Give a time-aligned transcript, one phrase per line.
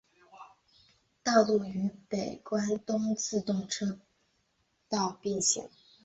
[1.23, 3.99] 道路与北关东自动车
[4.89, 5.69] 道并行。